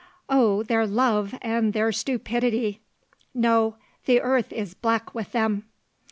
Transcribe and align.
Oh 0.29 0.63
their 0.63 0.87
love 0.87 1.35
and 1.43 1.73
their 1.73 1.91
stupidity! 1.91 2.81
No, 3.35 3.75
the 4.07 4.19
earth 4.19 4.51
is 4.51 4.73
black 4.73 5.13
with 5.13 5.31
them." 5.31 5.69